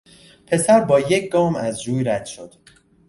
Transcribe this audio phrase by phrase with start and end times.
[0.47, 2.53] پسر بایک گام از جوی رد شد.